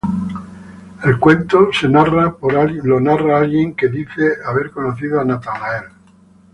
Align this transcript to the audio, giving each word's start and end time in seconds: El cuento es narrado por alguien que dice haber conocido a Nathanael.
El 1.03 1.19
cuento 1.19 1.69
es 1.71 1.87
narrado 1.87 2.35
por 2.35 2.55
alguien 2.55 3.75
que 3.75 3.87
dice 3.87 4.33
haber 4.43 4.71
conocido 4.71 5.21
a 5.21 5.25
Nathanael. 5.25 5.89